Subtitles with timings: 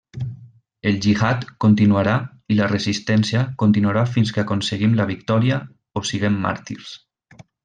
[0.91, 2.15] El gihad continuarà
[2.55, 5.61] i la resistència continuarà fins que aconseguim la victòria
[5.95, 6.99] o siguem màrtirs.